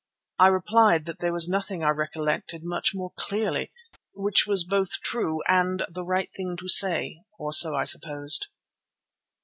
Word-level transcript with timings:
I 0.39 0.47
replied 0.47 1.05
that 1.05 1.19
there 1.19 1.31
was 1.31 1.47
nothing 1.47 1.83
I 1.83 1.89
recollected 1.89 2.63
much 2.63 2.95
more 2.95 3.11
clearly, 3.15 3.71
which 4.15 4.47
was 4.47 4.63
both 4.63 4.99
true 5.03 5.43
and 5.47 5.85
the 5.91 6.03
right 6.03 6.31
thing 6.33 6.57
to 6.57 6.67
say, 6.67 7.21
or 7.37 7.53
so 7.53 7.75
I 7.75 7.83
supposed. 7.83 8.47